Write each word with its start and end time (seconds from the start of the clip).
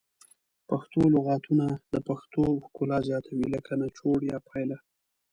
پښتو 0.69 1.01
لغتونه 1.15 1.65
د 1.93 1.95
پښتو 2.07 2.41
ښکلا 2.65 2.99
زیاتوي 3.09 3.45
لکه 3.55 3.71
نچوړ 3.81 4.17
یا 4.31 4.37
پایله 4.47 4.77